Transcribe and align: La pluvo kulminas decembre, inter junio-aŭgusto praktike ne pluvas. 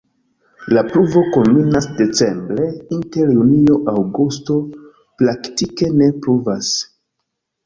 La 0.75 0.83
pluvo 0.85 1.21
kulminas 1.35 1.85
decembre, 1.99 2.65
inter 2.97 3.35
junio-aŭgusto 3.35 4.57
praktike 5.21 5.91
ne 6.01 6.11
pluvas. 6.27 6.73